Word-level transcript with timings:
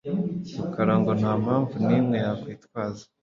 Rukara 0.59 0.93
ngo 0.99 1.11
nta 1.19 1.33
mpamvu 1.43 1.73
nimwe 1.87 2.17
yakwitwaza. 2.25 3.03